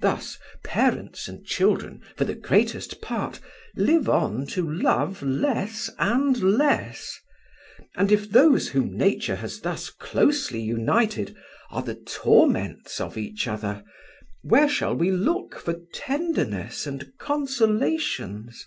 [0.00, 3.40] Thus parents and children for the greatest part
[3.74, 7.18] live on to love less and less;
[7.96, 11.34] and if those whom Nature has thus closely united
[11.70, 13.82] are the torments of each other,
[14.42, 18.66] where shall we look for tenderness and consolations?"